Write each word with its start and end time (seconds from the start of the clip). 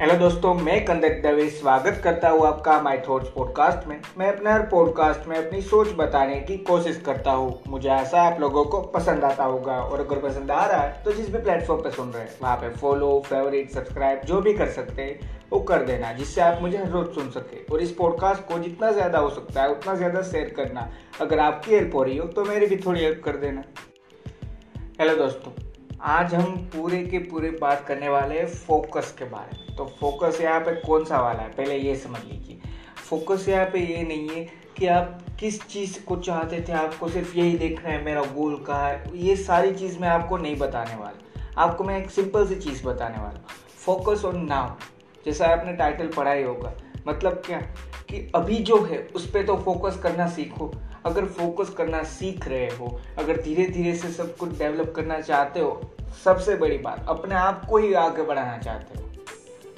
Hello 0.00 0.14
दोस्तों, 0.14 0.52
मैं 0.54 0.84
कंदक 0.84 1.20
दवे 1.22 1.48
स्वागत 1.50 2.00
करता 2.02 2.28
हूँ 2.30 2.46
आपका 2.46 2.80
माई 2.82 2.98
थॉट्स 3.08 3.28
पॉडकास्ट 3.28 3.86
में। 3.88 4.00
मैं 4.18 4.26
अपने 4.32 4.50
हर 4.50 4.62
पॉडकास्ट 4.62 5.26
में 5.28 5.36
अपनी 5.36 5.62
सोच 5.62 5.88
बताने 5.98 6.38
की 6.40 6.56
कोशिश 6.58 7.00
करता 7.06 7.30
हूँ। 7.30 7.58
मुझे 7.68 7.88
ऐसा 7.88 8.22
आप 8.22 8.40
लोगों 8.40 8.64
को 8.64 8.80
पसंद 8.92 9.24
आता 9.24 9.44
होगा। 9.44 9.74
और 9.74 10.00
अगर 10.00 10.20
पसंद 10.20 10.50
आ 10.50 10.64
रहा 10.66 10.80
है 10.80 11.02
तो 11.04 11.12
जिस 11.12 11.32
भी 11.32 11.38
प्लेटफॉर्म 11.38 11.82
पे 11.82 11.90
सुन 11.90 12.10
रहे 12.10 12.22
हैं, 12.22 12.30
वहाँ 12.42 12.56
पे 12.56 12.68
फॉलो 12.70 13.22
फेवरेट 13.26 13.70
सब्सक्राइब 13.70 14.20
जो 14.24 14.40
भी 14.40 14.52
कर 14.54 14.68
सकते 14.70 15.02
हैं, 15.02 15.30
वो 15.52 15.60
कर 15.60 15.84
देना, 15.84 16.12
जिससे 16.12 16.40
आप 16.40 16.62
मुझे 16.62 16.78
हर 16.78 16.88
रोज 16.90 17.14
सुन 17.14 17.30
सके। 17.30 17.64
और 17.64 17.82
इस 17.82 17.94
पॉडकास्ट 17.94 18.48
को 18.48 18.58
जितना 18.58 18.92
ज़्यादा 18.92 19.18
हो 19.18 19.30
सकता 19.30 19.62
है, 19.62 19.70
उतना 19.70 19.94
ज़्यादा 19.94 20.22
शेयर 20.24 20.54
करना। 20.56 20.90
अगर 21.20 21.38
आपकी 21.40 21.74
हेल्प 21.74 21.94
हो 21.94 22.02
रही 22.02 22.16
हो 22.16 22.26
तो 22.28 22.44
मेरी 22.44 22.66
भी 22.66 22.76
थोड़ी 22.86 23.00
हेल्प 23.00 23.22
कर 23.24 23.36
देना। 23.38 23.64
हेलो 25.00 25.16
दोस्तों। 25.16 25.67
आज 26.02 26.34
हम 26.34 26.56
पूरे 26.56 27.06
के 27.06 27.18
पूरे 27.18 27.50
बात 27.50 27.84
करने 27.86 28.08
वाले 28.08 28.38
हैं 28.38 28.46
फोकस 28.46 29.16
के 29.18 29.24
बारे 29.24 29.58
में। 29.58 29.76
तो 29.76 29.84
फोकस 30.00 30.38
यहाँ 30.40 30.60
पे 30.60 30.72
कौन 30.72 31.04
सा 31.04 31.20
वाला 31.20 31.42
है? 31.42 31.48
पहले 31.48 31.76
ये 31.76 31.96
समझ 31.96 32.24
लीजिए। 32.24 32.60
फोकस 33.10 33.48
यहाँ 33.48 33.66
पे 33.66 33.78
ये 33.78 34.02
नहीं 34.02 34.28
है 34.28 34.44
कि 34.76 34.86
आप 34.86 35.22
किस 35.40 35.66
चीज़ 35.68 36.04
को 36.04 36.16
चाहते 36.16 36.64
थे, 36.68 36.72
आपको 36.72 37.08
सिर्फ़ 37.08 37.36
यही 37.36 37.58
देखना 37.58 37.88
है, 37.88 38.04
मेरा 38.04 38.22
गोल 38.22 38.64
कहा 38.64 38.88
है। 38.88 39.04
ये 39.14 39.36
सारी 39.36 39.74
चीज़ 39.74 39.98
मैं 39.98 40.08
आपको 40.08 40.36
नहीं 40.36 40.56
बताने 40.56 40.96
वाला। 40.96 41.42
आपको 41.62 41.84
मैं 41.84 41.98
एक 41.98 42.10
सिंपल 42.10 42.46
सी 42.46 42.54
चीज़ 42.54 42.84
बताने 42.84 43.18
वाला 43.18 43.44
फोकस 43.76 44.24
ऑन 44.24 44.44
नाउ 44.44 44.68
जैसा 45.26 45.46
आपने 45.46 45.72
टाइटल 45.72 46.08
पढ़ा 46.08 46.32
ही 46.32 46.42
होगा। 46.42 46.72
मतलब 47.08 47.42
क्या? 47.46 47.60
कि 48.08 48.32
अभी 48.34 48.56
जो 48.56 48.82
है, 48.82 49.08
उस 49.14 49.30
पर 49.30 49.46
तो 49.46 49.56
फोकस 49.56 49.98
करना 50.02 50.26
सीखो। 50.26 50.72
अगर 51.08 51.24
फोकस 51.26 51.70
करना 51.70 52.02
सीख 52.04 52.48
रहे 52.48 52.68
हो, 52.70 52.98
अगर 53.18 53.40
धीरे 53.42 53.66
धीरे 53.66 53.94
से 53.94 54.08
सब 54.12 54.36
कुछ 54.36 54.58
डेवलप 54.58 54.92
करना 54.96 55.20
चाहते 55.20 55.60
हो, 55.60 55.80
सबसे 56.24 56.54
बड़ी 56.56 56.78
बात, 56.78 57.04
अपने 57.08 57.34
आप 57.34 57.64
को 57.64 57.78
ही 57.78 57.92
आगे 57.96 58.22
बढ़ाना 58.22 58.58
चाहते 58.58 58.98
हो। 58.98 59.06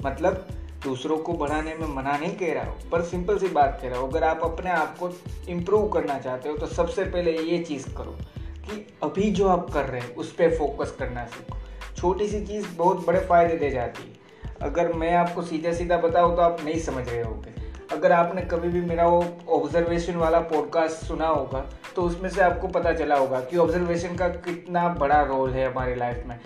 मतलब 0.05 0.47
दूसरों 0.83 1.17
को 1.17 1.33
बढ़ाने 1.33 1.73
में 1.75 1.87
मना 1.87 2.17
नहीं 2.17 2.35
कह 2.35 2.53
रहा 2.53 2.63
हूँ, 2.63 2.89
पर 2.89 3.01
सिंपल 3.01 3.37
सी 3.37 3.47
बात 3.49 3.77
कह 3.81 3.89
रहा 3.89 3.99
हूँ, 3.99 4.09
अगर 4.09 4.23
आप 4.23 4.43
अपने 4.43 4.69
आप 4.69 4.97
को 4.97 5.09
इम्प्रूव 5.49 5.87
करना 5.89 6.17
चाहते 6.19 6.49
हो 6.49 6.57
तो 6.57 6.67
सबसे 6.67 7.03
पहले 7.05 7.37
ये 7.39 7.59
चीज़ 7.59 7.87
करो 7.97 8.17
कि 8.65 8.85
अभी 9.03 9.29
जो 9.31 9.47
आप 9.47 9.69
कर 9.69 9.85
रहे 9.85 10.01
हैं, 10.01 10.15
उस 10.15 10.31
पर 10.31 10.55
फोकस 10.57 10.95
करना 10.99 11.25
सीखो। 11.25 11.57
छोटी 11.95 12.27
सी 12.27 12.45
चीज़ 12.45 12.67
बहुत 12.77 13.05
बड़े 13.07 13.19
फ़ायदे 13.19 13.55
दे 13.55 13.69
जाती 13.69 14.03
है। 14.03 14.19
अगर 14.61 14.93
मैं 14.93 15.13
आपको 15.15 15.41
सीधा 15.41 15.73
सीधा 15.73 15.97
बताऊँ 15.97 16.35
तो 16.35 16.41
आप 16.41 16.57
नहीं 16.63 16.79
समझ 16.79 17.07
रहे 17.09 17.21
होगे। 17.21 17.60
अगर 17.91 18.11
आपने 18.11 18.41
कभी 18.41 18.69
भी 18.69 18.81
मेरा 18.81 19.07
वो 19.07 19.25
ऑब्जर्वेशन 19.49 20.15
वाला 20.15 20.39
पॉडकास्ट 20.39 21.05
सुना 21.05 21.27
होगा 21.27 21.59
तो 21.95 22.01
उसमें 22.01 22.29
से 22.29 22.41
आपको 22.41 22.67
पता 22.67 22.93
चला 22.93 23.15
होगा 23.15 23.39
कि 23.39 23.57
ऑब्जर्वेशन 23.57 24.15
का 24.15 24.27
कितना 24.27 24.87
बड़ा 24.89 25.21
रोल 25.21 25.49
है 25.49 25.71
हमारी 25.71 25.95
लाइफ 25.95 26.23
में। 26.27 26.39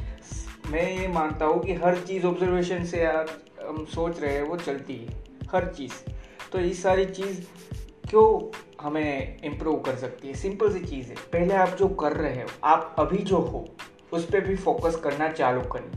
मैं 0.72 1.02
ये 1.02 1.08
मानता 1.08 1.46
हूँ 1.46 1.64
कि 1.64 1.74
हर 1.74 1.98
चीज़ 1.98 2.26
ऑब्जर्वेशन 2.26 2.84
से 2.84 3.06
आप 3.06 3.28
हम 3.68 3.86
सोच 3.86 4.20
रहे 4.22 4.34
हैं, 4.34 4.44
वो 4.44 4.58
चलती 4.58 4.96
है, 4.96 5.24
हर 5.52 5.68
चीज़। 5.68 5.94
तो 6.52 6.60
ये 6.60 6.74
सारी 6.74 7.06
चीज़ 7.06 7.42
क्यों 8.10 8.28
हमें 8.82 9.38
इम्प्रूव 9.44 9.80
कर 9.80 9.96
सकती 9.96 10.28
है? 10.28 10.34
सिंपल 10.34 10.74
सी 10.74 10.80
चीज़ 10.80 11.10
है। 11.10 11.16
पहले 11.34 11.54
आप 11.54 11.70
जो 11.70 11.88
कर 11.88 12.12
रहे 12.12 12.36
हो, 12.36 12.48
आप 12.64 12.96
अभी 13.00 13.18
जो 13.18 13.38
हो, 13.38 13.66
उस 14.14 14.26
पर 14.26 14.42
भी 14.42 14.56
फोकस 14.56 14.96
करना 14.96 15.28
चालू 15.28 15.62
करें 15.62 15.92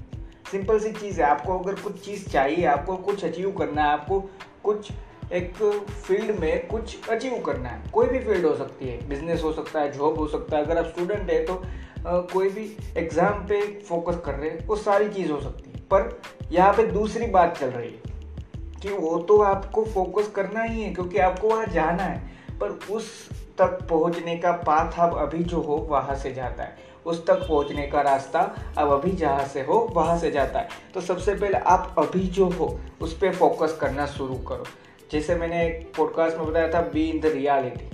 सिंपल 0.51 0.79
सी 0.79 0.93
चीज़ 0.93 1.21
है, 1.23 1.29
आपको 1.29 1.59
अगर 1.59 1.75
कुछ 1.75 2.05
चीज़ 2.05 2.29
चाहिए, 2.29 2.65
आपको 2.67 2.97
कुछ 2.97 3.25
अचीव 3.25 3.51
करना 3.53 3.83
है, 3.83 3.89
आपको 3.89 4.21
कुछ 4.65 4.91
एक 5.33 5.57
फ़ील्ड 6.05 6.39
में 6.41 6.67
कुछ 6.69 7.09
अचीव 7.11 7.43
करना 7.47 7.69
है। 7.69 7.91
कोई 7.93 8.07
भी 8.07 8.19
फ़ील्ड 8.19 8.47
हो 8.47 8.55
सकती 8.57 8.89
है। 8.89 9.09
बिज़नेस 9.09 9.43
हो 9.45 9.53
सकता 9.53 9.81
है 9.81 9.91
जॉब 9.93 10.19
हो 10.19 10.27
सकता 10.29 10.57
है। 10.57 10.65
अगर 10.65 10.79
आप 10.79 10.87
स्टूडेंट 10.87 11.31
है 11.31 11.45
तो 11.45 11.62
कोई 12.07 12.48
भी 12.48 12.65
एग्ज़ाम 12.97 13.47
पे 13.47 13.61
फोकस 13.89 14.21
कर 14.25 14.34
रहे 14.34 14.51
हैं, 14.51 14.67
वो 14.67 14.77
सारी 14.77 15.09
चीज़ 15.09 15.31
हो 15.33 15.41
सकती 15.41 15.71
है। 15.71 15.81
पर 15.91 16.21
यहाँ 16.53 16.73
पे 16.73 16.87
दूसरी 16.87 17.27
बात 17.29 17.56
चल 17.59 17.67
रही 17.69 17.89
है 17.89 18.81
कि 18.83 18.89
वो 18.91 19.19
तो 19.19 19.41
आपको 19.43 19.84
फोकस 19.84 20.31
करना 20.34 20.62
ही 20.62 20.83
है, 20.83 20.93
क्योंकि 20.95 21.19
आपको 21.19 21.49
वहाँ 21.49 21.66
जाना 21.66 22.03
है। 22.03 22.59
पर 22.60 22.78
उस 22.91 23.28
तक 23.59 23.78
पहुँचने 23.91 24.37
का 24.37 24.53
पाथ 24.62 24.99
अब 25.00 25.16
अभी 25.19 25.45
जो 25.45 25.60
हो, 25.60 25.77
वहाँ 25.91 26.15
से 26.15 26.33
जाता 26.34 26.62
है। 26.62 26.87
उस 27.06 27.27
तक 27.27 27.47
पहुँचने 27.49 27.87
का 27.87 28.00
रास्ता 28.03 28.41
अब 28.78 28.91
अभी 28.93 29.12
जहाँ 29.12 29.47
से 29.47 29.60
हो, 29.62 29.78
वहाँ 29.93 30.19
से 30.19 30.31
जाता 30.31 30.59
है। 30.59 30.69
तो 30.95 31.00
सबसे 31.03 31.34
पहले 31.34 31.59
आप 31.59 31.95
अभी 31.99 32.27
जो 32.28 32.49
हो, 32.50 32.78
उस 33.00 33.16
पर 33.19 33.34
फोकस 33.34 33.78
करना 33.81 34.06
शुरू 34.09 34.34
करो। 34.49 34.65
जैसे 35.13 35.35
मैंने 35.35 35.67
एक 35.67 35.93
पॉडकास्ट 35.97 36.37
में 36.37 36.47
बताया 36.47 36.73
था 36.73 36.81
बी 36.81 37.11
इन 37.11 37.21
द 37.21 37.27
रियलिटी 37.27 37.91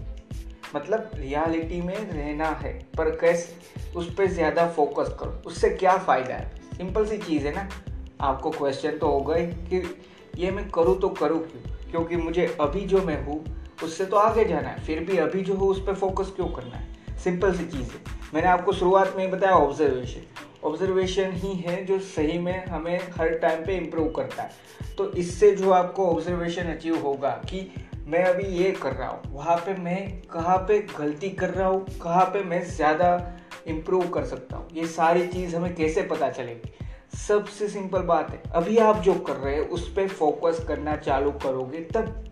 मतलब 0.77 1.11
रियलिटी 1.15 1.81
में 1.83 2.13
रहना 2.13 2.49
है, 2.49 2.73
पर 2.97 3.11
कैसे, 3.11 3.57
उस 3.97 4.15
पर 4.15 4.27
ज़्यादा 4.27 4.69
फोकस 4.69 5.17
करो। 5.21 5.43
उससे 5.47 5.71
क्या 5.71 5.99
फ़ायदा 5.99 6.35
है? 6.35 6.51
सिंपल 6.77 7.07
सी 7.07 7.19
चीज़ 7.19 7.47
है 7.47 7.55
ना। 7.55 7.69
आपको 8.21 8.51
क्वेश्चन 8.51 8.99
तो 8.99 9.09
हो 9.09 9.21
गए 9.21 9.47
कि 9.47 10.05
ये 10.37 10.51
मैं 10.51 10.71
करूँ 10.71 11.01
तो 11.01 11.09
करूँ 11.09 11.39
क्यों? 11.39 11.91
क्योंकि 11.91 12.17
मुझे 12.17 12.57
अभी 12.61 12.81
जो 12.81 13.03
मैं 13.03 13.25
हूँ, 13.25 13.67
उससे 13.85 14.05
तो 14.05 14.17
आगे 14.17 14.45
जाना 14.45 14.69
है। 14.69 14.81
फिर 14.81 15.01
भी 15.01 15.19
अभी 15.19 15.43
जो 15.43 15.55
हो, 15.55 15.67
उस 15.67 15.87
पर 15.87 15.95
फोकस 15.95 16.33
क्यों 16.37 16.49
करना 16.49 16.77
है? 16.77 17.19
सिंपल 17.25 17.55
सी 17.55 17.65
चीज़ 17.65 17.91
है। 17.91 17.99
मैंने 18.35 18.49
आपको 18.49 18.73
शुरुआत 18.73 19.15
में 19.17 19.25
ही 19.27 19.31
बताया 19.33 19.53
ऑब्जर्वेशन 19.53 20.21
ऑब्जर्वेशन 20.65 21.33
ही 21.33 21.53
है 21.57 21.85
जो 21.85 21.99
सही 22.01 22.39
में 22.39 22.67
हमें 22.67 22.99
हर 23.17 23.39
टाइम 23.39 23.65
पे 23.65 23.77
इम्प्रूव 23.77 24.09
करता 24.09 24.43
है। 24.43 24.51
तो 24.99 25.11
इससे 25.13 25.51
जो 25.57 25.71
आपको 25.71 26.07
ऑब्जर्वेशन 26.07 26.73
अचीव 26.73 26.99
होगा 26.99 27.31
कि 27.51 27.69
मैं 28.07 28.25
अभी 28.25 28.45
ये 28.45 28.71
कर 28.73 28.93
रहा 28.93 29.09
हूँ, 29.09 29.35
वहाँ 29.35 29.57
पे 29.57 29.75
मैं 29.75 30.23
कहाँ 30.33 30.57
पे 30.59 30.79
गलती 30.99 31.29
कर 31.31 31.51
रहा 31.51 31.69
हूँ, 31.69 31.85
कहाँ 32.03 32.25
पे 32.25 32.43
मैं 32.45 32.63
ज़्यादा 32.67 33.39
इम्प्रूव 33.67 34.09
कर 34.09 34.25
सकता 34.25 34.57
हूँ, 34.57 34.69
ये 34.75 34.87
सारी 34.87 35.27
चीज़ 35.27 35.57
हमें 35.57 35.75
कैसे 35.75 36.03
पता 36.03 36.31
चलेगी? 36.31 36.73
सबसे 37.19 37.69
सिंपल 37.69 38.03
बात 38.03 38.31
है, 38.31 38.43
अभी 38.55 38.79
आप 38.79 39.03
जो 39.03 39.15
कर 39.15 39.37
रहे 39.37 39.55
हैं, 39.55 39.69
उस 39.69 39.89
पर 39.93 40.09
फोकस 40.09 40.65
करना 40.69 40.97
चालू 40.97 41.31
करोगे, 41.31 41.81
तब 41.95 42.25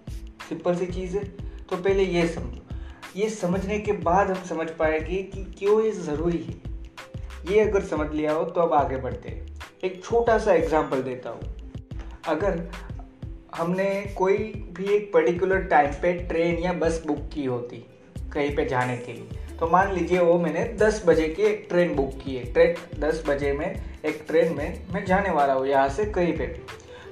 सिंपल 0.49 0.75
सी 0.75 0.87
चीज़ 0.87 1.17
है। 1.17 1.25
तो 1.71 1.77
पहले 1.77 2.05
ये 2.05 2.27
समझो। 2.29 2.61
ये 3.17 3.29
समझने 3.31 3.79
के 3.79 3.93
बाद 3.93 4.31
हम 4.31 4.43
समझ 4.45 4.69
पाएँगे 4.71 5.23
कि 5.23 5.45
क्यों 5.59 5.81
ये 5.83 5.91
ज़रूरी 5.91 6.39
है। 6.39 6.72
ये 7.45 7.61
अगर 7.61 7.83
समझ 7.85 8.11
लिया 8.13 8.33
हो 8.33 8.45
तो 8.45 8.61
अब 8.61 8.73
आगे 8.75 8.97
बढ़ते 8.99 9.29
हैं। 9.29 9.47
एक 9.85 10.03
छोटा 10.05 10.37
सा 10.39 10.53
एग्ज़ाम्पल 10.55 11.03
देता 11.03 11.31
हूँ। 11.31 11.41
अगर 12.29 12.61
हमने 13.57 13.89
कोई 14.17 14.37
भी 14.73 14.85
एक 14.87 15.11
पर्टिकुलर 15.15 15.63
टाइम 15.69 15.93
पे 16.03 16.13
ट्रेन 16.29 16.59
या 16.59 16.73
बस 16.75 17.03
बुक 17.07 17.29
की 17.35 17.45
होती, 17.45 17.85
कहीं 18.33 18.55
पे 18.57 18.65
जाने 18.65 18.97
के 18.97 19.13
लिए 19.13 19.41
तो 19.59 19.67
मान 19.69 19.93
लीजिए 19.95 20.19
वो 20.19 20.39
मैंने 20.39 20.65
10 20.77 21.03
बजे 21.07 21.29
की 21.29 21.43
एक 21.45 21.67
ट्रेन 21.69 21.95
बुक 21.97 22.13
की 22.25 22.35
है। 22.37 22.45
ट्रेन 22.53 22.75
10 23.01 23.23
बजे 23.27 23.53
में, 23.53 23.83
एक 24.05 24.25
ट्रेन 24.29 24.55
में 24.55 24.87
मैं 24.95 25.05
जाने 25.07 25.31
वाला 25.31 25.53
हूँ 25.53 25.67
यहाँ 25.67 25.89
से 25.89 26.05
कहीं 26.07 26.37
पे 26.39 26.47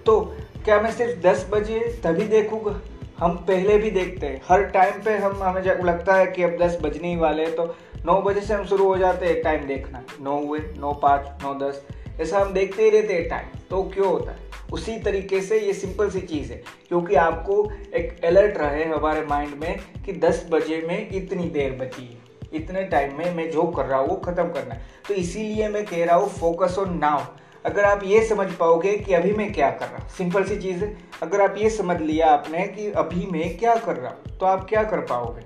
तो 0.07 0.21
क्या 0.65 0.81
मैं 0.81 0.91
सिर्फ़ 0.93 1.21
10 1.23 1.47
बजे 1.51 1.79
तभी 2.05 2.25
देखूँगा? 2.29 2.81
हम 3.21 3.35
पहले 3.49 3.77
भी 3.79 3.91
देखते 3.91 4.27
हैं। 4.27 4.41
हर 4.45 4.63
टाइम 4.67 5.03
पे 5.05 5.17
हम, 5.17 5.43
हमें 5.43 5.63
जब 5.63 5.81
लगता 5.85 6.15
है 6.15 6.27
कि 6.27 6.43
अब 6.43 6.57
10 6.59 6.79
बजने 6.83 7.09
ही 7.09 7.17
वाले 7.17 7.45
हैं 7.45 7.55
तो 7.57 7.65
नौ 8.07 8.21
बजे 8.23 8.41
से 8.41 8.55
हम 8.55 8.65
शुरू 8.67 8.85
हो 8.85 8.97
जाते 8.99 9.27
हैं 9.27 9.43
टाइम 9.43 9.67
देखना। 9.67 10.03
नौ 10.21 10.37
हुए, 10.39 10.59
नौ 10.79 10.93
पाँच, 11.03 11.27
नौ 11.43 11.55
दस, 11.57 11.83
ऐसा 12.21 12.39
हम 12.39 12.53
देखते 12.53 12.83
ही 12.83 12.91
रहते 12.91 13.15
हैं 13.15 13.29
टाइम 13.29 13.59
तो 13.71 13.83
क्यों 13.85 14.09
होता 14.09 14.31
है? 14.31 14.39
उसी 14.73 14.99
तरीके 15.01 15.41
से 15.41 15.59
ये 15.59 15.73
सिंपल 15.75 16.11
सी 16.11 16.21
चीज़ 16.23 16.53
है, 16.53 16.63
क्योंकि 16.89 17.15
आपको 17.17 17.71
एक 17.95 18.25
अलर्ट 18.25 18.57
रहे 18.59 18.85
हमारे 18.87 19.25
माइंड 19.27 19.55
में 19.61 19.79
कि 20.07 20.13
10 20.21 20.47
बजे 20.51 20.81
में 20.89 21.11
इतनी 21.11 21.49
देर 21.51 21.73
बची 21.73 22.03
है। 22.05 22.19
इतने 22.55 22.83
टाइम 22.85 23.19
में 23.19 23.35
मैं 23.35 23.51
जो 23.51 23.63
कर 23.67 23.85
रहा 23.85 23.99
हूँ, 23.99 24.09
वो 24.09 24.17
ख़त्म 24.17 24.45
करना 24.45 24.75
है। 24.75 24.87
तो 25.09 25.15
इसीलिए 25.15 25.69
मैं 25.69 25.85
कह 25.87 26.05
रहा 26.05 26.17
हूँ 26.17 26.29
फोकस 26.31 26.77
ऑन 26.79 26.99
नाउ 26.99 27.21
अगर 27.65 27.85
आप 27.85 28.01
ये 28.05 28.23
समझ 28.25 28.47
पाओगे 28.51 28.97
कि 28.97 29.15
अभी 29.15 29.33
मैं 29.33 29.53
क्या 29.53 29.71
कर 29.71 29.87
रहा 29.87 29.97
हूँ, 29.97 30.09
सिंपल 30.09 30.45
सी 30.45 30.57
चीज़ 30.57 30.85
है। 30.85 30.97
अगर 31.23 31.41
आप 31.41 31.55
ये 31.59 31.71
समझ 31.71 32.01
लिया 32.01 32.27
आपने 32.29 32.67
कि 32.67 32.91
अभी 32.93 33.27
मैं 33.33 33.57
क्या 33.59 33.75
कर 33.77 33.97
रहा 33.97 34.11
हूँ 34.11 34.39
तो 34.39 34.47
आप 34.47 34.65
क्या 34.69 34.83
कर 34.83 35.01
पाओगे? 35.03 35.43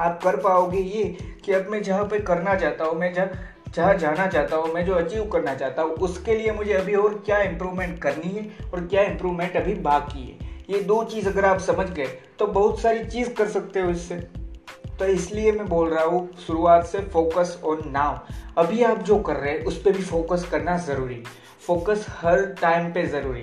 आप 0.00 0.20
कर 0.22 0.36
पाओगे 0.36 0.78
ये 0.78 1.04
कि 1.44 1.52
अब 1.52 1.66
मैं 1.70 1.82
जहाँ 1.82 2.04
पे 2.04 2.18
करना 2.20 2.54
चाहता 2.54 2.84
हूँ, 2.84 2.98
मैं 2.98 3.12
जहाँ 3.14 3.30
जहाँ 3.68 3.94
जाना 3.94 4.26
चाहता 4.26 4.56
हूँ, 4.56 4.72
मैं 4.74 4.84
जो 4.86 4.94
अचीव 4.94 5.24
करना 5.24 5.54
चाहता 5.54 5.82
हूँ, 5.82 5.92
उसके 5.92 6.34
लिए 6.34 6.52
मुझे 6.52 6.72
अभी 6.72 6.94
और 6.94 7.22
क्या 7.26 7.40
इम्प्रूवमेंट 7.42 7.98
करनी 8.02 8.32
है 8.32 8.70
और 8.70 8.86
क्या 8.86 9.02
इम्प्रूवमेंट 9.02 9.56
अभी 9.56 9.74
बाकी 9.82 10.22
है? 10.22 10.50
ये 10.70 10.80
दो 10.82 11.02
चीज़ 11.04 11.28
अगर 11.28 11.44
आप 11.44 11.58
समझ 11.60 11.88
गए 11.90 12.06
तो 12.38 12.46
बहुत 12.48 12.80
सारी 12.80 13.04
चीज़ 13.06 13.32
कर 13.34 13.48
सकते 13.48 13.80
हो 13.80 13.90
इससे। 13.90 14.14
तो 14.98 15.04
इसलिए 15.04 15.52
मैं 15.52 15.68
बोल 15.68 15.88
रहा 15.88 16.04
हूँ, 16.04 16.32
शुरुआत 16.46 16.86
से 16.86 16.98
फोकस 16.98 17.60
ऑन 17.64 17.82
नाउ 17.86 18.18
अभी 18.58 18.82
आप 18.82 18.98
जो 18.98 19.18
कर 19.18 19.36
रहे 19.36 19.52
हैं, 19.52 19.64
उस 19.64 19.82
पर 19.82 19.92
भी 19.92 20.02
फोकस 20.02 20.48
करना 20.50 20.78
ज़रूरी। 20.78 21.22
फोकस 21.66 22.06
हर 22.08 22.42
टाइम 22.42 22.92
पे 22.92 23.06
ज़रूरी। 23.06 23.42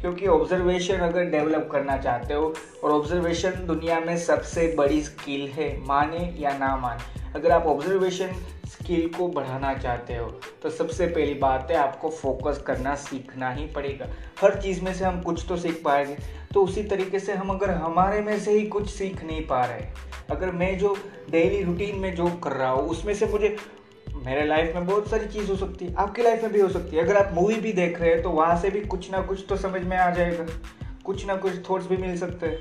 क्योंकि 0.00 0.26
ऑब्जर्वेशन 0.26 0.94
अगर 0.94 1.24
डेवलप 1.24 1.68
करना 1.72 1.96
चाहते 1.96 2.34
हो, 2.34 2.54
और 2.84 2.90
ऑब्जर्वेशन 2.90 3.50
दुनिया 3.50 4.00
में 4.00 4.16
सबसे 4.18 4.74
बड़ी 4.78 5.02
स्किल 5.02 5.48
है, 5.48 5.86
माने 5.86 6.34
या 6.38 6.58
ना 6.58 6.76
माने। 6.76 7.22
अगर 7.34 7.50
आप 7.50 7.66
ऑब्जर्वेशन 7.66 8.30
स्किल 8.66 9.08
को 9.08 9.26
बढ़ाना 9.28 9.72
चाहते 9.74 10.14
हो 10.14 10.26
तो 10.62 10.70
सबसे 10.70 11.06
पहली 11.06 11.34
बात 11.34 11.70
है 11.70 11.76
आपको 11.76 12.08
फोकस 12.10 12.62
करना 12.66 12.94
सीखना 12.94 13.50
ही 13.50 13.66
पड़ेगा। 13.66 14.06
हर 14.40 14.60
चीज़ 14.62 14.82
में 14.84 14.92
से 14.94 15.04
हम 15.04 15.20
कुछ 15.22 15.44
तो 15.48 15.56
सीख 15.56 15.80
पाएँगे 15.84 16.16
तो 16.54 16.62
उसी 16.62 16.82
तरीके 16.82 17.18
से 17.20 17.32
हम 17.32 17.50
अगर 17.50 17.70
हमारे 17.70 18.20
में 18.20 18.38
से 18.40 18.52
ही 18.52 18.66
कुछ 18.66 18.88
सीख 18.90 19.22
नहीं 19.24 19.46
पा 19.46 19.64
रहे 19.64 19.86
अगर 20.30 20.50
मैं 20.52 20.76
जो 20.78 20.96
डेली 21.30 21.62
रूटीन 21.62 21.98
में 21.98 22.14
जो 22.14 22.26
कर 22.44 22.52
रहा 22.52 22.70
हूँ, 22.70 22.88
उसमें 22.88 23.14
से 23.14 23.26
मुझे, 23.26 23.56
मेरे 24.16 24.44
लाइफ 24.46 24.74
में 24.74 24.86
बहुत 24.86 25.10
सारी 25.10 25.26
चीज़ 25.28 25.50
हो 25.50 25.56
सकती 25.56 25.86
है, 25.86 25.94
आपकी 25.94 26.22
लाइफ 26.22 26.42
में 26.42 26.52
भी 26.52 26.60
हो 26.60 26.68
सकती 26.68 26.96
है। 26.96 27.02
अगर 27.02 27.16
आप 27.16 27.32
मूवी 27.34 27.54
भी 27.56 27.72
देख 27.72 28.00
रहे 28.00 28.10
हैं 28.10 28.22
तो 28.22 28.30
वहाँ 28.30 28.60
से 28.60 28.70
भी 28.70 28.80
कुछ 28.82 29.10
ना 29.12 29.20
कुछ 29.22 29.44
तो 29.48 29.56
समझ 29.56 29.82
में 29.82 29.96
आ 29.96 30.10
जाएगा, 30.10 30.46
कुछ 31.04 31.26
ना 31.26 31.36
कुछ 31.36 31.68
थॉट्स 31.68 31.86
भी 31.86 31.96
मिल 31.96 32.16
सकते 32.18 32.46
हैं। 32.46 32.56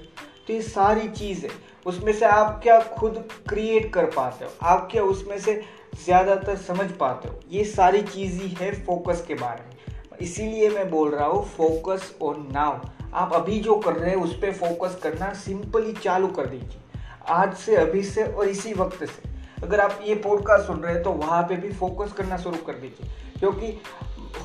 तो 0.48 0.54
ये 0.54 0.62
सारी 0.62 1.08
चीज़ 1.10 1.46
है 1.46 1.52
उसमें 1.86 2.12
से 2.14 2.26
आप 2.26 2.60
क्या 2.64 2.80
खुद 2.92 3.28
क्रिएट 3.50 3.92
कर 3.94 4.06
पाते 4.08 4.46
हो? 4.46 4.52
आप 4.62 4.88
क्या 4.92 5.04
उसमें 5.04 5.38
से 5.40 5.62
ज़्यादातर 5.96 6.56
समझ 6.58 6.90
पाते 6.92 7.28
हो। 7.28 7.40
ये 7.52 7.64
सारी 7.66 8.02
चीज़ 8.04 8.42
ही 8.42 8.50
है 8.60 8.72
फोकस 8.86 9.24
के 9.28 9.34
बारे 9.36 9.64
में। 9.64 10.18
इसीलिए 10.22 10.70
मैं 10.70 10.90
बोल 10.90 11.10
रहा 11.12 11.28
हूँ 11.28 11.44
फोकस 11.48 12.14
और 12.22 12.38
नाउ 12.52 12.80
आप 13.14 13.34
अभी 13.34 13.60
जो 13.60 13.76
कर 13.76 13.94
रहे 13.94 14.10
हैं, 14.10 14.18
उस 14.18 14.34
पर 14.34 14.52
फोकस 14.54 15.00
करना 15.04 15.34
सिंपली 15.36 15.94
चालू 15.94 16.28
कर 16.30 16.46
दीजिए। 16.46 16.82
आज 17.30 17.54
से, 17.56 17.76
अभी 17.76 18.04
से 18.04 18.24
और 18.24 18.48
इसी 18.48 18.74
वक्त 18.74 19.04
से। 19.04 19.34
अगर 19.64 19.80
आप 19.80 20.00
ये 20.04 20.16
पॉडकास्ट 20.16 20.68
सुन 20.68 20.80
रहे 20.80 20.94
हैं 20.94 21.04
तो 21.04 21.12
वहाँ 21.14 21.42
पे 21.44 21.56
भी 21.56 21.72
फोकस 21.74 22.12
करना 22.14 22.38
शुरू 22.38 22.58
कर 22.58 22.74
दीजिए। 22.74 23.40
क्योंकि 23.40 23.80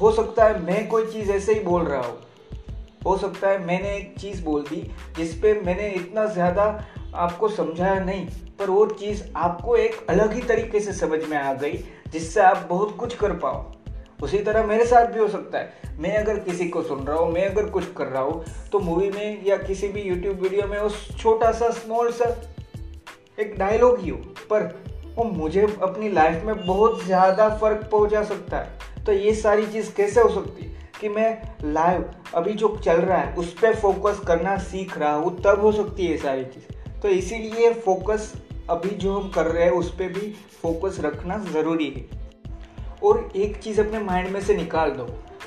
हो 0.00 0.12
सकता 0.12 0.44
है 0.44 0.62
मैं 0.62 0.86
कोई 0.88 1.06
चीज़ 1.06 1.30
ऐसे 1.32 1.54
ही 1.54 1.60
बोल 1.60 1.84
रहा 1.84 2.00
हूँ। 2.00 2.18
हो 3.04 3.16
सकता 3.16 3.48
है 3.48 3.58
मैंने 3.66 3.96
एक 3.96 4.14
चीज़ 4.18 4.42
बोल 4.44 4.62
दी, 4.62 4.82
जिस 5.16 5.34
पे 5.34 5.52
मैंने 5.60 5.88
इतना 5.90 6.24
ज़्यादा 6.28 6.64
आपको 7.14 7.48
समझाया 7.48 7.98
नहीं, 8.00 8.26
पर 8.58 8.70
वो 8.70 8.86
चीज़ 8.88 9.22
आपको 9.36 9.76
एक 9.76 10.06
अलग 10.10 10.32
ही 10.32 10.42
तरीके 10.42 10.80
से 10.80 10.92
समझ 10.92 11.22
में 11.24 11.36
आ 11.36 11.52
गई, 11.54 11.84
जिससे 12.12 12.40
आप 12.40 12.66
बहुत 12.70 12.96
कुछ 12.96 13.16
कर 13.16 13.32
पाओ। 13.34 13.64
उसी 14.22 14.38
तरह 14.38 14.66
मेरे 14.66 14.84
साथ 14.84 15.06
भी 15.06 15.20
हो 15.20 15.28
सकता 15.28 15.58
है। 15.58 15.94
मैं 15.98 16.16
अगर 16.16 16.38
किसी 16.40 16.68
को 16.68 16.82
सुन 16.82 17.04
रहा 17.04 17.16
हूँ, 17.16 17.32
मैं 17.32 17.46
अगर 17.46 17.68
कुछ 17.70 17.84
कर 17.96 18.06
रहा 18.06 18.22
हूँ 18.22 18.44
तो 18.72 18.78
मूवी 18.80 19.10
में 19.10 19.44
या 19.46 19.56
किसी 19.58 19.88
भी 19.88 20.02
यूट्यूब 20.02 20.40
वीडियो 20.40 20.66
में 20.66 20.78
उस 20.78 21.06
छोटा 21.18 21.50
सा 21.52 21.70
स्मॉल 21.70 22.10
सा 22.12 22.34
एक 23.38 23.54
डायलॉग 23.58 23.98
ही 24.00 24.10
हो, 24.10 24.16
पर 24.50 24.62
वो 25.16 25.24
मुझे 25.26 25.62
अपनी 25.82 26.08
लाइफ 26.08 26.44
में 26.44 26.66
बहुत 26.66 27.04
ज़्यादा 27.04 27.48
फ़र्क 27.56 27.88
पहुँचा 27.92 28.22
सकता 28.24 28.56
है। 28.56 29.04
तो 29.04 29.12
ये 29.12 29.34
सारी 29.34 29.66
चीज़ 29.66 29.92
कैसे 29.94 30.20
हो 30.20 30.28
सकती 30.30 30.64
है 30.64 30.88
कि 31.00 31.08
मैं 31.08 31.30
लाइव 31.64 32.04
अभी 32.34 32.52
जो 32.52 32.76
चल 32.76 32.96
रहा 32.96 33.18
है, 33.18 33.34
उस 33.34 33.52
पर 33.60 33.74
फोकस 33.76 34.20
करना 34.26 34.56
सीख 34.58 34.98
रहा 34.98 35.12
हूँ, 35.12 35.36
तब 35.42 35.60
हो 35.60 35.72
सकती 35.72 36.06
है 36.06 36.10
ये 36.12 36.18
सारी 36.18 36.44
चीज़। 36.44 36.78
तो 37.02 37.08
इसीलिए 37.08 37.72
फोकस 37.74 38.32
अभी 38.70 38.90
जो 38.90 39.18
हम 39.18 39.28
कर 39.30 39.46
रहे 39.46 39.64
हैं, 39.64 39.70
उस 39.70 39.90
पर 39.90 40.08
भी 40.08 40.34
फोकस 40.62 40.98
रखना 41.00 41.38
ज़रूरी 41.44 41.88
है। 41.90 42.18
और 43.02 43.30
एक 43.36 43.56
चीज़ 43.56 43.80
अपने 43.80 43.98
माइंड 43.98 44.28
में 44.30 44.40
से 44.40 44.56
निकाल 44.56 44.90
दो 44.90 45.04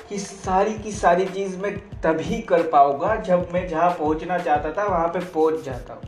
कि 0.08 0.18
सारी 0.18 0.74
की 0.74 0.92
सारी 0.92 1.26
चीज़ 1.26 1.56
मैं 1.58 1.76
तभी 2.00 2.40
कर 2.40 2.62
पाऊँगा 2.62 3.14
जब 3.16 3.48
मैं 3.52 3.66
जहाँ 3.68 3.90
पहुँचना 3.90 4.38
चाहता 4.38 4.72
था, 4.72 4.84
वहाँ 4.84 5.08
पे 5.08 5.20
पहुँच 5.24 5.64
जाता 5.64 5.94
हूँ। 5.94 6.02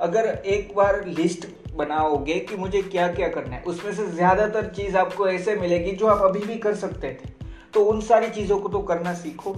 अगर 0.00 0.26
एक 0.26 0.74
बार 0.76 1.04
लिस्ट 1.06 1.46
बनाओगे 1.76 2.38
कि 2.40 2.56
मुझे 2.56 2.82
क्या 2.82 3.08
क्या 3.12 3.28
करना 3.28 3.56
है, 3.56 3.62
उसमें 3.62 3.92
से 3.92 4.06
ज़्यादातर 4.06 4.66
चीज़ 4.66 4.96
आपको 4.96 5.28
ऐसे 5.28 5.54
मिलेगी 5.56 5.92
जो 5.92 6.06
आप 6.06 6.22
अभी 6.22 6.40
भी 6.40 6.56
कर 6.56 6.74
सकते 6.74 7.08
थे। 7.12 7.34
तो 7.74 7.84
उन 7.84 8.00
सारी 8.00 8.30
चीज़ों 8.30 8.58
को 8.58 8.68
तो 8.68 8.78
करना 8.82 9.14
सीखो। 9.14 9.56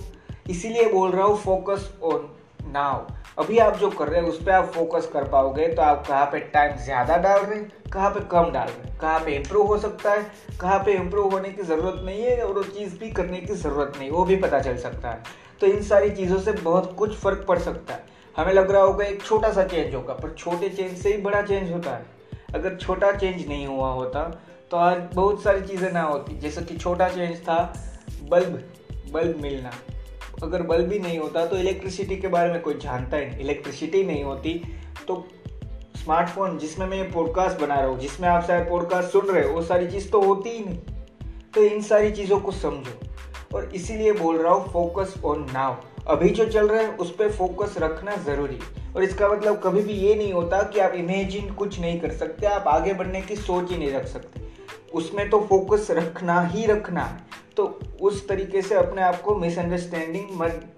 इसीलिए 0.51 0.91
बोल 0.93 1.11
रहा 1.11 1.25
हूँ 1.25 1.37
फोकस 1.37 1.91
ऑन 2.03 2.29
नाउ 2.73 3.07
अभी 3.38 3.58
आप 3.58 3.76
जो 3.79 3.88
कर 3.90 4.08
रहे 4.08 4.20
हैं, 4.20 4.29
उस 4.29 4.40
पर 4.43 4.50
आप 4.52 4.70
फोकस 4.75 5.08
कर 5.12 5.25
पाओगे 5.29 5.67
तो 5.69 5.82
आप 5.82 6.06
कहाँ 6.06 6.25
पे 6.26 6.38
टाइम 6.52 6.76
ज़्यादा 6.76 7.17
डाल 7.17 7.40
रहे 7.40 7.58
हैं, 7.58 7.70
कहाँ 7.93 8.11
पे 8.11 8.20
कम 8.31 8.50
डाल 8.52 8.69
रहे 8.69 8.87
हैं, 8.87 8.96
कहाँ 9.00 9.19
पे 9.20 9.35
इम्प्रूव 9.35 9.67
हो 9.67 9.76
सकता 9.79 10.12
है, 10.12 10.23
कहाँ 10.61 10.79
पे 10.85 10.93
इम्प्रूव 10.93 11.32
होने 11.32 11.50
की 11.50 11.62
ज़रूरत 11.62 12.00
नहीं 12.05 12.23
है, 12.23 12.40
और 12.43 12.52
वो 12.55 12.62
चीज़ 12.64 12.99
भी 12.99 13.11
करने 13.11 13.40
की 13.40 13.55
ज़रूरत 13.55 13.93
नहीं, 13.99 14.11
वो 14.11 14.25
भी 14.25 14.37
पता 14.37 14.61
चल 14.61 14.76
सकता 14.79 15.11
है। 15.11 15.23
तो 15.61 15.67
इन 15.67 15.82
सारी 15.82 16.11
चीज़ों 16.11 16.38
से 16.38 16.52
बहुत 16.55 16.94
कुछ 16.99 17.14
फ़र्क 17.17 17.44
पड़ 17.49 17.58
सकता 17.58 17.94
है। 17.94 18.05
हमें 18.37 18.52
लग 18.52 18.70
रहा 18.70 18.82
होगा 18.82 19.05
एक 19.05 19.23
छोटा 19.23 19.52
सा 19.52 19.64
चेंज 19.64 19.94
होगा, 19.94 20.14
पर 20.14 20.35
छोटे 20.35 20.69
चेंज 20.70 20.96
से 20.99 21.12
ही 21.12 21.23
बड़ा 21.23 21.43
चेंज 21.43 21.73
होता 21.73 21.90
है। 21.90 22.05
अगर 22.55 22.76
छोटा 22.76 23.12
चेंज 23.12 23.46
नहीं 23.49 23.67
हुआ 23.67 23.90
होता 23.93 24.23
तो 24.70 24.76
आज 24.76 24.99
बहुत 25.14 25.43
सारी 25.43 25.61
चीज़ें 25.62 25.90
ना 25.93 26.02
होती, 26.02 26.38
जैसे 26.38 26.62
कि 26.62 26.76
छोटा 26.76 27.08
चेंज 27.08 27.38
था 27.40 27.75
बल्ब 28.23 28.62
बल्ब 29.12 29.40
मिलना। 29.43 29.70
अगर 30.43 30.62
बल्ब 30.62 30.93
ही 30.93 30.99
नहीं 30.99 31.19
होता 31.19 31.44
तो 31.46 31.56
इलेक्ट्रिसिटी 31.56 32.17
के 32.17 32.29
बारे 32.29 32.52
में 32.52 32.61
कोई 32.62 32.75
जानता 32.75 33.17
ही 33.17 33.26
नहीं। 33.26 33.38
इलेक्ट्रिसिटी 33.38 34.05
नहीं 34.05 34.23
होती 34.25 34.55
तो 35.08 35.26
स्मार्टफ़ोन 35.96 36.58
जिसमें 36.58 36.87
मैं 36.87 36.96
ये 36.96 37.02
पॉडकास्ट 37.05 37.61
बना 37.61 37.75
रहा 37.75 37.87
हूँ, 37.87 37.99
जिसमें 38.00 38.29
आप 38.29 38.46
शायद 38.46 38.69
पॉडकास्ट 38.69 39.11
सुन 39.11 39.26
रहे 39.26 39.46
हो, 39.49 39.55
वो 39.55 39.62
सारी 39.62 39.87
चीज़ 39.87 40.11
तो 40.11 40.20
होती 40.23 40.50
ही 40.50 40.64
नहीं। 40.64 40.79
तो 41.55 41.62
इन 41.64 41.82
सारी 41.82 42.11
चीज़ों 42.11 42.38
को 42.40 42.52
समझो। 42.52 43.56
और 43.56 43.70
इसीलिए 43.75 44.12
बोल 44.12 44.38
रहा 44.38 44.52
हूँ 44.52 44.73
फोकस 44.73 45.14
ऑन 45.25 45.46
नाव 45.52 45.76
अभी 46.08 46.29
जो 46.31 46.44
चल 46.46 46.69
रहा 46.69 46.81
है, 46.81 46.88
उस 46.88 47.14
पर 47.14 47.31
फोकस 47.32 47.75
रखना 47.79 48.17
ज़रूरी 48.17 48.58
और 48.96 49.02
इसका 49.05 49.29
मतलब 49.29 49.61
कभी 49.64 49.82
भी 49.82 49.93
ये 49.93 50.14
नहीं 50.14 50.32
होता 50.32 50.62
कि 50.64 50.81
आप 50.81 50.93
इमेजिन 50.94 51.50
कुछ 51.55 51.81
नहीं 51.81 52.00
कर 52.00 52.12
सकते, 52.12 52.46
आप 52.46 52.69
आगे 52.69 52.93
बढ़ने 52.94 53.20
की 53.23 53.37
सोच 53.37 53.70
ही 53.70 53.79
नहीं 53.79 53.93
रख 53.93 54.06
सकते। 54.06 54.48
उसमें 54.94 55.29
तो 55.31 55.40
फोकस 55.40 55.87
रखना 55.90 56.40
ही 56.43 56.67
रखना 56.67 57.00
है। 57.00 57.26
तो 57.56 57.64
उस 58.00 58.26
तरीके 58.29 58.62
से 58.62 58.75
अपने 58.75 59.02
आप 59.02 59.20
को 59.20 59.35
मिसअंडरस्टैंडिंग 59.35 60.26
मत 60.32 60.75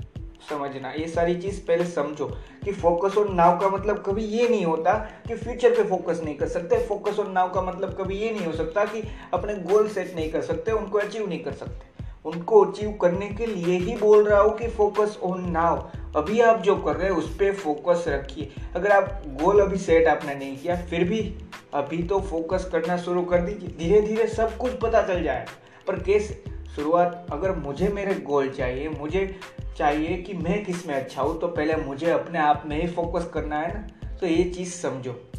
समझना। 0.50 0.90
ये 0.90 1.06
सारी 1.08 1.34
चीज़ 1.40 1.60
पहले 1.60 1.84
समझो 1.84 2.26
कि 2.64 2.72
फोकस 2.72 3.16
ऑन 3.18 3.34
नाव 3.34 3.58
का 3.58 3.68
मतलब 3.68 4.02
कभी 4.06 4.24
ये 4.24 4.48
नहीं 4.48 4.64
होता 4.64 4.94
कि 5.26 5.34
फ्यूचर 5.34 5.70
पे 5.70 5.82
फोकस 5.82 6.20
नहीं 6.24 6.34
कर 6.34 6.48
सकते। 6.48 6.78
फोकस 6.86 7.18
ऑन 7.18 7.30
नाव 7.32 7.50
का 7.50 7.62
मतलब 7.62 7.96
कभी 8.00 8.16
ये 8.16 8.30
नहीं 8.30 8.46
हो 8.46 8.52
सकता 8.52 8.84
कि 8.84 9.02
अपने 9.34 9.54
गोल 9.54 9.88
सेट 9.88 10.14
नहीं 10.16 10.30
कर 10.32 10.42
सकते, 10.42 10.72
उनको 10.72 10.98
अचीव 10.98 11.28
नहीं 11.28 11.42
कर 11.44 11.52
सकते। 11.52 11.88
उनको 12.24 12.64
अचीव 12.64 12.92
करने 12.92 13.28
के 13.28 13.46
लिए 13.46 13.78
ही 13.78 13.96
बोल 13.96 14.24
रहा 14.24 14.40
हूँ 14.40 14.56
कि 14.58 14.68
फोकस 14.68 15.18
ऑन 15.22 15.50
नाउ 15.50 15.76
अभी 16.16 16.40
आप 16.40 16.60
जो 16.60 16.76
कर 16.76 16.96
रहे 16.96 17.10
हैं, 17.10 17.16
उस 17.16 17.34
पर 17.34 17.52
फोकस 17.54 18.04
रखिए। 18.08 18.52
अगर 18.76 18.90
आप 18.90 19.22
गोल 19.26 19.60
अभी 19.60 19.76
सेट 19.76 20.06
आपने 20.06 20.34
नहीं 20.34 20.56
किया, 20.56 20.76
फिर 20.76 21.04
भी 21.04 21.34
अभी 21.74 22.02
तो 22.02 22.20
फोकस 22.20 22.68
करना 22.72 22.96
शुरू 22.96 23.22
कर 23.22 23.40
दीजिए। 23.40 23.68
धीरे 23.78 24.00
धीरे 24.00 24.26
सब 24.26 24.56
कुछ 24.56 24.72
पता 24.72 25.02
चल 25.02 25.22
जाए 25.22 25.46
पर 25.86 25.98
केस 25.98 26.42
शुरुआत, 26.76 27.26
अगर 27.32 27.52
मुझे 27.52 27.88
मेरे 27.88 28.14
गोल 28.14 28.48
चाहिए, 28.48 28.88
मुझे 28.88 29.40
चाहिए 29.76 30.16
कि 30.16 30.34
मैं 30.34 30.64
किसमें 30.64 30.94
अच्छा 30.94 31.22
हूँ 31.22 31.40
तो 31.40 31.48
पहले 31.48 31.76
मुझे 31.76 32.10
अपने 32.10 32.38
आप 32.38 32.62
में 32.66 32.80
ही 32.82 32.88
फोकस 32.88 33.30
करना 33.34 33.58
है 33.58 33.74
ना। 33.74 34.16
तो 34.16 34.26
ये 34.26 34.44
चीज़ 34.44 34.72
समझो। 34.72 35.30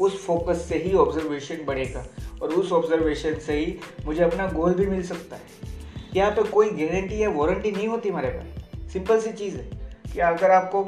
उस 0.00 0.26
फोकस 0.26 0.66
से 0.68 0.78
ही 0.78 0.94
ऑब्जर्वेशन 0.94 1.64
बढ़ेगा 1.66 2.06
और 2.42 2.48
उस 2.48 2.72
ऑब्जर्वेशन 2.72 3.34
से 3.34 3.52
ही 3.52 3.76
मुझे 4.04 4.22
अपना 4.24 4.46
गोल 4.46 4.74
भी 4.74 4.86
मिल 4.86 5.02
सकता 5.02 5.36
है। 5.36 5.42
यहाँ 6.16 6.30
पे 6.30 6.42
कोई 6.42 6.70
गारंटी 6.70 7.22
या 7.22 7.30
वारंटी 7.30 7.70
नहीं 7.70 7.88
होती 7.88 8.08
हमारे 8.08 8.28
पास। 8.28 8.90
सिंपल 8.92 9.20
सी 9.20 9.32
चीज़ 9.32 9.56
है। 9.56 9.77
कि 10.12 10.20
अगर 10.20 10.50
आपको 10.50 10.82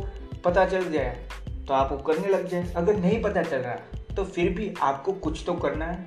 पता 0.45 0.65
चल 0.67 0.91
जाए 0.93 1.17
तो 1.69 1.75
आप 1.75 1.93
वो 1.93 1.99
करने 2.05 2.29
लग 2.29 2.47
जाए। 2.49 2.73
अगर 2.77 2.97
नहीं 2.97 3.23
पता 3.23 3.43
चल 3.43 3.57
रहा 3.57 3.75
तो 4.17 4.25
फिर 4.27 4.49
भी 4.51 4.73
आपको 4.83 5.13
कुछ 5.15 5.43
तो 5.47 5.55
करना 5.55 5.85
है। 5.85 6.05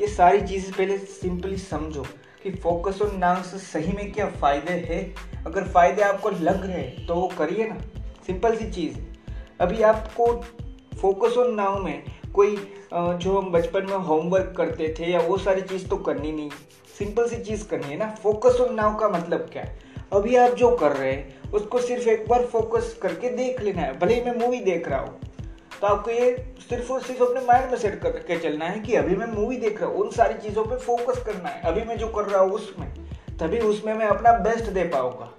ये 0.00 0.06
सारी 0.08 0.40
चीज़ें 0.40 0.72
पहले 0.72 0.98
सिंपली 0.98 1.56
समझो 1.58 2.02
कि 2.42 2.50
फोकस 2.52 3.00
ऑन 3.02 3.16
नाउ 3.18 3.42
से 3.42 3.58
सही 3.58 3.92
में 3.92 4.12
क्या 4.12 4.26
फ़ायदे 4.32 4.72
है। 4.88 5.02
अगर 5.46 5.64
फ़ायदे 5.64 6.02
आपको 6.02 6.30
लग 6.30 6.66
रहे 6.66 6.80
हैं 6.80 7.06
तो 7.06 7.14
वो 7.14 7.26
करिए 7.38 7.68
ना। 7.68 7.78
सिंपल 8.26 8.56
सी 8.56 8.70
चीज़। 8.70 8.98
अभी 9.60 9.82
आपको 9.82 10.26
फोकस 10.96 11.36
ऑन 11.38 11.54
नाउ 11.54 11.82
में 11.82 12.02
कोई 12.34 12.56
जो 12.92 13.38
हम 13.38 13.50
बचपन 13.52 13.86
में 13.86 13.96
होमवर्क 13.98 14.54
करते 14.56 14.94
थे 14.98 15.10
या 15.12 15.20
वो 15.20 15.38
सारी 15.38 15.62
चीज़ 15.62 15.86
तो 15.88 15.96
करनी 15.98 16.32
नहीं। 16.32 16.50
सिंपल 16.98 17.28
सी 17.28 17.36
चीज़ 17.36 17.66
करनी 17.68 17.86
है 17.86 17.96
ना। 17.96 18.08
फोकस 18.22 18.60
ऑन 18.60 18.74
नाउ 18.74 18.98
का 18.98 19.08
मतलब 19.08 19.48
क्या 19.52 19.62
है? 19.62 19.78
अभी 20.12 20.36
आप 20.36 20.54
जो 20.54 20.70
कर 20.76 20.92
रहे 20.92 21.12
हैं 21.12 21.43
उसको 21.54 21.78
सिर्फ़ 21.80 22.08
एक 22.08 22.26
बार 22.28 22.44
फोकस 22.46 22.96
करके 23.02 23.28
देख 23.36 23.60
लेना 23.60 23.82
है। 23.82 23.98
भले 23.98 24.14
ही 24.14 24.20
मैं 24.20 24.34
मूवी 24.38 24.58
देख 24.60 24.88
रहा 24.88 24.98
हूँ। 25.00 25.20
तो 25.80 25.86
आपको 25.86 26.10
ये 26.10 26.30
सिर्फ़ 26.60 26.92
और 26.92 27.02
सिर्फ़ 27.02 27.22
अपने 27.22 27.40
माइंड 27.40 27.70
में 27.70 27.76
सेट 27.78 28.00
करके 28.00 28.38
चलना 28.38 28.64
है 28.64 28.80
कि 28.80 28.94
अभी 28.94 29.16
मैं 29.16 29.26
मूवी 29.26 29.56
देख 29.56 29.80
रहा 29.80 29.90
हूँ, 29.90 29.96
उन 29.96 30.10
सारी 30.10 30.34
चीज़ों 30.38 30.64
पे 30.64 30.76
फोकस 30.76 31.22
करना 31.26 31.48
है। 31.48 31.60
अभी 31.62 31.84
मैं 31.84 31.96
जो 31.98 32.08
कर 32.08 32.24
रहा 32.24 32.40
हूँ 32.40 32.52
उसमें, 32.52 32.88
तभी 33.40 33.58
उसमें 33.58 33.92
मैं 33.94 34.06
अपना 34.06 34.32
बेस्ट 34.40 34.70
दे 34.70 34.84
पाऊँगा। 34.84 35.30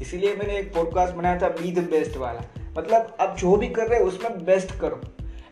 इसीलिए 0.00 0.34
मैंने 0.36 0.58
एक 0.58 0.72
पॉडकास्ट 0.74 1.14
बनाया 1.14 1.38
था 1.40 1.48
बी 1.50 1.72
द 1.72 1.88
बेस्ट 1.90 2.16
वाला। 2.16 2.42
मतलब 2.78 3.16
आप 3.20 3.36
जो 3.38 3.56
भी 3.56 3.68
कर 3.68 3.86
रहे 3.86 3.98
हैं, 3.98 4.06
उसमें 4.06 4.44
बेस्ट 4.44 4.78
करो। 4.80 5.00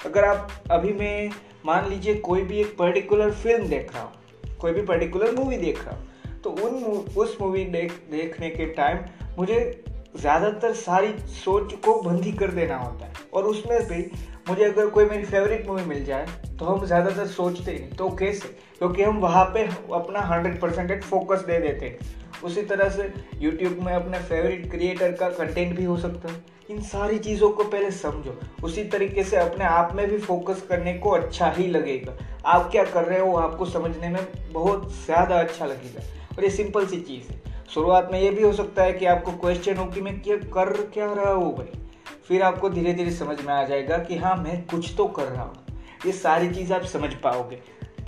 अगर 0.06 0.24
आप, 0.24 0.50
अभी 0.70 0.92
मैं, 0.92 1.30
मान 1.66 1.88
लीजिए 1.88 2.14
कोई 2.20 2.42
भी 2.42 2.60
एक 2.60 2.76
पर्टिकुलर 2.78 3.30
फ़िल्म 3.32 3.68
देख 3.68 3.94
रहा 3.94 4.02
हूँ, 4.02 4.12
कोई 4.60 4.72
भी 4.72 4.82
पर्टिकुलर 4.82 5.32
मूवी 5.32 5.56
देख 5.56 5.84
रहा 5.84 5.96
हूँ 5.96 6.12
तो 6.42 6.50
उन 6.50 6.74
उस 7.16 7.36
मूवी 7.40 7.64
देख, 7.64 7.92
देखने 8.10 8.50
के 8.50 8.66
टाइम 8.66 8.98
मुझे 9.38 9.84
ज़्यादातर 10.14 10.72
सारी 10.74 11.08
सोच 11.34 11.72
को 11.84 12.00
बंद 12.02 12.34
कर 12.40 12.50
देना 12.50 12.76
होता 12.76 13.06
है। 13.06 13.12
और 13.34 13.44
उसमें 13.44 13.78
भी 13.88 14.10
मुझे 14.48 14.64
अगर 14.64 14.88
कोई 14.88 15.04
मेरी 15.04 15.24
फेवरेट 15.24 15.66
मूवी 15.66 15.84
मिल 15.84 16.04
जाए 16.04 16.26
तो 16.58 16.64
हम 16.64 16.84
ज़्यादातर 16.86 17.26
सोचते 17.28 17.72
ही 17.72 17.78
नहीं। 17.78 17.90
तो 17.90 18.08
कैसे? 18.10 18.48
क्योंकि 18.78 19.02
हम 19.02 19.18
वहाँ 19.18 19.44
पे 19.44 19.64
अपना 19.94 20.20
हंड्रेड 20.22 20.60
परसेंटेज 20.60 21.02
फोकस 21.02 21.44
दे 21.46 21.58
देते 21.60 21.86
हैं। 21.86 22.42
उसी 22.44 22.62
तरह 22.62 22.88
से 22.88 23.12
यूट्यूब 23.40 23.78
में 23.82 23.92
अपने 23.92 24.18
फेवरेट 24.20 24.70
क्रिएटर 24.70 25.12
का 25.12 25.28
कंटेंट 25.30 25.76
भी 25.76 25.84
हो 25.84 25.96
सकता 25.96 26.32
है। 26.32 26.42
इन 26.70 26.80
सारी 26.82 27.18
चीज़ों 27.18 27.48
को 27.50 27.64
पहले 27.64 27.90
समझो। 27.92 28.38
उसी 28.64 28.84
तरीके 28.84 29.24
से 29.24 29.36
अपने 29.36 29.64
आप 29.64 29.94
में 29.94 30.08
भी 30.10 30.18
फोकस 30.18 30.62
करने 30.68 30.94
को 30.94 31.10
अच्छा 31.10 31.50
ही 31.50 31.66
लगेगा। 31.66 32.16
आप 32.46 32.70
क्या 32.70 32.84
कर 32.84 33.04
रहे 33.04 33.18
हो, 33.20 33.34
आपको 33.36 33.66
समझने 33.66 34.08
में 34.08 34.26
बहुत 34.52 34.90
ज़्यादा 34.96 35.40
अच्छा 35.40 35.66
लगेगा। 35.66 36.02
और 36.36 36.44
ये 36.44 36.50
सिंपल 36.50 36.86
सी 36.86 37.00
चीज़ 37.00 37.32
है। 37.32 37.53
शुरुआत 37.74 38.08
में 38.12 38.20
ये 38.20 38.30
भी 38.30 38.42
हो 38.42 38.52
सकता 38.52 38.82
है 38.82 38.92
कि 38.92 39.06
आपको 39.06 39.32
क्वेश्चन 39.32 39.76
हो 39.76 39.86
कि 39.86 40.00
मैं 40.00 40.22
क्या 40.22 40.36
कर 40.36 40.72
क्या 40.72 41.12
रहा 41.12 41.32
हूँ 41.32 41.56
भाई? 41.56 41.72
फिर 42.28 42.42
आपको 42.42 42.70
धीरे 42.70 42.94
धीरे 42.94 43.10
समझ 43.10 43.40
में 43.44 43.54
आ 43.54 43.64
जाएगा 43.64 43.98
कि 43.98 44.16
हाँ 44.16 44.36
मैं 44.36 44.66
कुछ 44.66 44.94
तो 44.96 45.06
कर 45.06 45.24
रहा 45.24 45.42
हूँ। 45.42 45.54
ये 46.06 46.12
सारी 46.12 46.54
चीज़ 46.54 46.72
आप 46.72 46.82
समझ 46.82 47.14
पाओगे। 47.14 47.56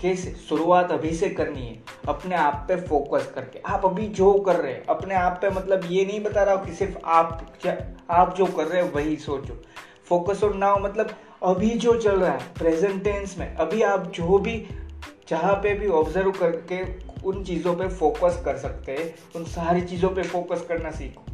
कैसे? 0.01 0.31
शुरुआत 0.31 0.93
अभी 0.93 1.13
से 1.13 1.31
करनी 1.31 1.67
है। 1.67 1.83
अपने 2.09 2.35
आप 2.35 2.65
पे 2.69 2.77
फोकस 2.77 3.33
करके। 3.35 3.59
आप 3.59 3.85
अभी 3.85 4.09
जो 4.09 4.33
कर 4.35 4.57
रहे 4.57 4.73
हैं, 4.73 4.85
अपने 4.85 5.15
आप 5.15 5.39
पे 5.43 5.51
मतलब 5.51 5.81
ये 5.89 6.05
नहीं 6.05 6.21
बता 6.21 6.43
रहा 6.43 6.55
हूँ 6.55 6.67
कि 6.67 6.73
सिर्फ़ 6.73 6.97
आप 7.05 7.53
आप 8.11 8.37
जो 8.37 8.47
कर 8.47 8.65
रहे 8.65 8.83
हो, 8.83 8.89
वही 8.89 9.17
सोचो। 9.17 9.63
फोकस 10.09 10.45
और 10.45 10.55
नाउ 10.55 10.81
मतलब 10.81 11.11
अभी 11.43 11.71
जो 11.71 12.01
चल 12.01 12.21
रहा 12.21 12.33
है 12.33 12.41
प्रेजेंट 12.59 13.05
टेंस 13.05 13.39
में। 13.39 13.57
अभी 13.57 13.83
आप 13.83 14.07
जो 14.07 14.39
भी, 14.39 14.67
जहाँ 15.29 15.55
पे 15.55 15.75
भी 15.75 15.89
ऑब्ज़र्व 15.89 16.31
करके 16.31 17.06
उन 17.27 17.43
चीज़ों 17.45 17.75
पे 17.75 17.89
फोकस 17.91 18.41
कर 18.45 18.57
सकते 18.57 18.93
हैं, 18.93 19.15
उन 19.37 19.45
सारी 19.47 19.81
चीज़ों 19.83 20.11
पे 20.11 20.23
फोकस 20.25 20.65
करना 20.69 20.91
सीखो। 20.91 21.25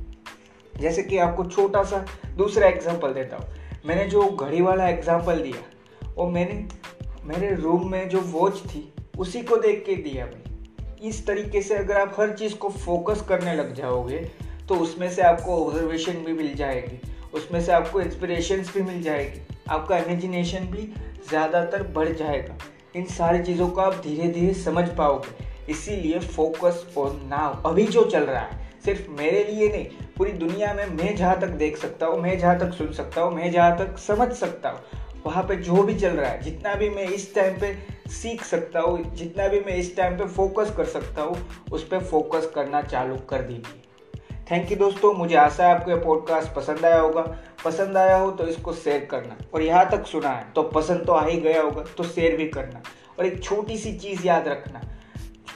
जैसे 0.74 1.02
कि 1.02 1.18
आपको 1.18 1.44
छोटा 1.44 1.82
सा 1.84 2.04
दूसरा 2.36 2.68
एग्जांपल 2.68 3.12
देता 3.14 3.36
हूँ। 3.36 3.46
मैंने 3.86 4.04
जो 4.04 4.22
घड़ी 4.22 4.60
वाला 4.60 4.88
एग्जांपल 4.88 5.40
दिया, 5.40 5.62
वो 6.16 6.28
मैंने, 6.28 6.66
मेरे 7.24 7.54
रूम 7.54 7.90
में 7.90 8.08
जो 8.08 8.20
वॉच 8.20 8.58
थी, 8.64 8.92
उसी 9.18 9.42
को 9.42 9.56
देख 9.58 9.84
के 9.86 9.94
दिया 10.02 10.26
भाई। 10.26 11.08
इस 11.08 11.26
तरीके 11.26 11.62
से 11.62 11.74
अगर 11.74 11.96
आप 11.96 12.14
हर 12.18 12.32
चीज़ 12.32 12.54
को 12.54 12.68
फोकस 12.70 13.24
करने 13.28 13.54
लग 13.54 13.74
जाओगे 13.74 14.18
तो 14.68 14.74
उसमें 14.76 15.08
से 15.10 15.22
आपको 15.22 15.56
ऑब्जर्वेशन 15.56 16.24
भी 16.24 16.32
मिल 16.32 16.54
जाएगी, 16.54 16.98
उसमें 17.34 17.60
से 17.60 17.72
आपको 17.72 18.00
इंस्पिरेशन 18.00 18.60
भी 18.64 18.82
मिल 18.82 19.02
जाएगी, 19.02 19.40
आपका 19.68 19.98
इमेजिनेशन 19.98 20.66
भी 20.66 20.82
ज़्यादातर 21.28 21.82
बढ़ 21.88 22.08
जाएगा। 22.08 22.56
इन 22.96 23.04
सारी 23.08 23.42
चीज़ों 23.44 23.68
को 23.68 23.80
आप 23.80 23.94
धीरे 24.04 24.28
धीरे 24.28 24.54
समझ 24.54 24.88
पाओगे। 24.88 25.50
इसीलिए 25.68 26.18
फोकस 26.18 26.84
ऑन 26.98 27.20
नाउ 27.30 27.70
अभी 27.70 27.84
जो 27.86 28.04
चल 28.04 28.22
रहा 28.22 28.40
है, 28.40 28.60
सिर्फ़ 28.84 29.10
मेरे 29.10 29.44
लिए 29.44 29.68
नहीं, 29.68 29.84
पूरी 30.16 30.32
दुनिया 30.32 30.72
में 30.74 30.86
मैं 30.86 31.14
जहाँ 31.16 31.38
तक 31.40 31.48
देख 31.58 31.76
सकता 31.76 32.06
हूँ, 32.06 32.20
मैं 32.20 32.38
जहाँ 32.38 32.58
तक 32.58 32.72
सुन 32.72 32.92
सकता 32.92 33.20
हूँ, 33.20 33.34
मैं 33.34 33.50
जहाँ 33.52 33.76
तक 33.78 33.98
समझ 33.98 34.30
सकता 34.32 34.70
हूँ, 34.70 34.80
वहाँ 35.26 35.42
पे 35.42 35.56
जो 35.56 35.82
भी 35.82 35.94
चल 35.94 36.16
रहा 36.16 36.30
है, 36.30 36.40
जितना 36.42 36.74
भी 36.74 36.88
मैं 36.90 37.06
इस 37.08 37.34
टाइम 37.34 37.58
पे 37.60 37.74
सीख 38.12 38.42
सकता 38.44 38.80
हूँ, 38.80 39.02
जितना 39.14 39.46
भी 39.48 39.60
मैं 39.60 39.76
इस 39.76 39.96
टाइम 39.96 40.16
पे 40.18 40.26
फोकस 40.28 40.72
कर 40.76 40.84
सकता 40.86 41.22
हूँ, 41.22 41.36
उस 41.72 41.86
पर 41.88 42.04
फोकस 42.04 42.50
करना 42.54 42.82
चालू 42.82 43.16
कर 43.30 43.42
दीजिए। 43.42 43.80
थैंक 44.50 44.70
यू 44.70 44.76
दोस्तों, 44.76 45.12
मुझे 45.14 45.34
आशा 45.36 45.66
है 45.66 45.74
आपको 45.74 45.90
ये 45.90 45.96
पॉडकास्ट 45.96 46.52
पसंद 46.54 46.84
आया 46.84 46.98
होगा। 47.00 47.22
पसंद 47.64 47.96
आया 47.96 48.16
हो 48.16 48.30
तो 48.30 48.46
इसको 48.46 48.72
शेयर 48.72 49.04
करना। 49.10 49.36
और 49.54 49.62
यहाँ 49.62 49.88
तक 49.90 50.06
सुना 50.06 50.28
है 50.28 50.44
तो 50.52 50.62
पसंद 50.70 51.04
तो 51.06 51.12
आ 51.12 51.24
ही 51.26 51.36
गया 51.40 51.62
होगा 51.62 51.84
तो 51.96 52.04
शेयर 52.04 52.36
भी 52.36 52.46
करना। 52.48 52.82
और 53.18 53.26
एक 53.26 53.42
छोटी 53.42 53.76
सी 53.78 53.92
चीज़ 53.94 54.26
याद 54.26 54.48
रखना 54.48 54.80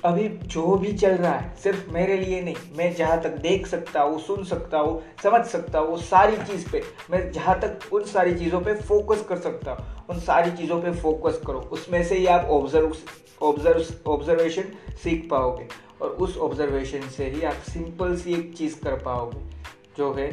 अभी 0.07 0.29
जो 0.47 0.75
भी 0.77 0.93
चल 0.93 1.13
रहा 1.13 1.33
है, 1.33 1.55
सिर्फ़ 1.57 1.91
मेरे 1.91 2.17
लिए 2.17 2.41
नहीं, 2.43 2.55
मैं 2.79 2.95
जहाँ 2.95 3.21
तक 3.23 3.37
देख 3.41 3.67
सकता 3.67 4.01
हूँ, 4.01 4.19
सुन 4.21 4.45
सकता 4.45 4.79
हूँ, 4.79 5.01
समझ 5.23 5.45
सकता 5.45 5.79
हूँ 5.79 5.99
सारी 5.99 6.37
चीज़ 6.37 6.71
पे, 6.73 6.83
मैं 7.11 7.31
जहाँ 7.33 7.59
तक 7.61 7.93
उन 7.93 8.05
सारी 8.05 8.35
चीज़ों 8.35 8.61
पे 8.61 8.75
फोकस 8.75 9.25
कर 9.29 9.39
सकता 9.39 9.73
हूँ, 9.73 9.87
उन 10.11 10.21
सारी 10.21 10.51
चीज़ों 10.51 10.81
पे 10.83 10.93
फोकस 10.93 11.41
करो, 11.47 11.59
उसमें 11.73 12.03
से 12.05 12.19
ही 12.19 12.27
आप 12.27 12.49
ऑब्ज़र्व 12.51 12.95
ऑब्ज़र्व 13.43 14.11
ऑब्जर्वेशन 14.11 14.73
सीख 15.05 15.29
पाओगे, 15.31 15.67
और 16.03 16.11
उस 16.11 16.37
ऑब्जर्वेशन 16.39 17.09
से 17.09 17.31
ही 17.31 17.43
आप 17.43 17.63
सिंपल 17.73 18.17
सी 18.17 18.35
एक 18.35 18.57
चीज़ 18.57 18.81
कर 18.81 18.95
पाओगे, 18.97 19.39
जो 19.99 20.13
है 20.15 20.31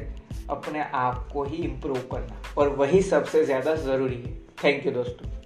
अपने 0.49 0.83
आप 0.93 1.29
को 1.33 1.43
ही 1.43 1.63
इम्प्रूव 1.63 1.97
करना, 2.11 2.41
और 2.57 2.69
वही 2.75 3.01
सबसे 3.01 3.45
ज़्यादा 3.45 3.75
ज़रूरी 3.75 4.15
है। 4.15 4.35
थैंक 4.63 4.85
यू 4.85 4.91
दोस्तों। 4.91 5.42